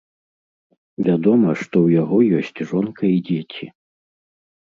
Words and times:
Вядома, 1.07 1.49
што 1.61 1.75
ў 1.85 1.97
яго 2.01 2.17
ёсць 2.39 2.59
жонка 2.71 3.03
і 3.17 3.19
дзеці. 3.27 3.65